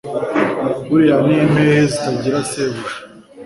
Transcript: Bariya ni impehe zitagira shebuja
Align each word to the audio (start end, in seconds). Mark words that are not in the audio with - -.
Bariya 0.89 1.15
ni 1.25 1.33
impehe 1.43 1.79
zitagira 1.91 2.39
shebuja 2.49 2.95